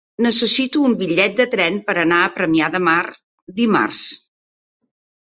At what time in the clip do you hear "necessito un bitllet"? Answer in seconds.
0.25-1.35